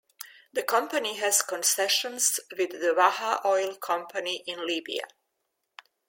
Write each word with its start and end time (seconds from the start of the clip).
The 0.51 0.63
company 0.63 1.17
has 1.17 1.43
concessions 1.43 2.39
with 2.57 2.71
the 2.71 2.95
Waha 2.97 3.39
Oil 3.45 3.75
Company 3.75 4.43
in 4.47 4.65
Libya. 4.65 5.03